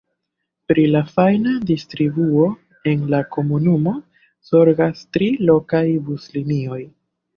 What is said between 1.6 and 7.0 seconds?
distribuo en la komunumo zorgas tri lokaj buslinioj.